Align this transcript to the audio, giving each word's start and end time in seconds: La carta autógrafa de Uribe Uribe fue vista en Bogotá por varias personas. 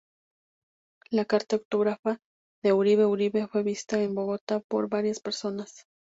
La 1.11 1.25
carta 1.25 1.57
autógrafa 1.57 2.17
de 2.63 2.73
Uribe 2.73 3.05
Uribe 3.05 3.45
fue 3.45 3.61
vista 3.61 4.01
en 4.01 4.15
Bogotá 4.15 4.59
por 4.59 4.89
varias 4.89 5.19
personas. 5.19 5.85